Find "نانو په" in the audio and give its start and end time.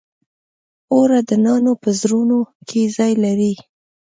1.45-1.89